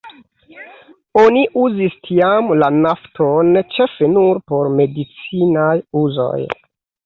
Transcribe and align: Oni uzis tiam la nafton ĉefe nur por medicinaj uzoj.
Oni 1.23 1.43
uzis 1.63 1.97
tiam 2.07 2.49
la 2.63 2.71
nafton 2.79 3.53
ĉefe 3.77 4.11
nur 4.17 4.43
por 4.51 4.75
medicinaj 4.81 5.71
uzoj. 6.07 6.37